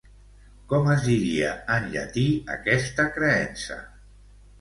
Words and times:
Com 0.69 0.87
es 0.93 1.03
diria 1.09 1.51
en 1.75 1.85
llatí 1.95 2.23
aquesta 2.55 3.05
creença? 3.19 3.79